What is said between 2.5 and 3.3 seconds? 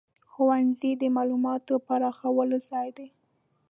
ځای دی.